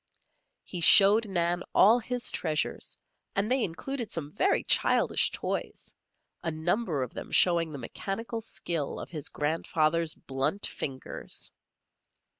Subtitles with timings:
[0.63, 2.97] He showed Nan all his treasures,
[3.35, 5.93] and they included some very childish toys,
[6.41, 11.51] a number of them showing the mechanical skill of his grandfather's blunt fingers.